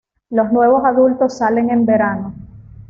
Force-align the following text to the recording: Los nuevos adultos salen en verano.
Los 0.31 0.51
nuevos 0.51 0.83
adultos 0.83 1.37
salen 1.37 1.69
en 1.69 1.85
verano. 1.85 2.33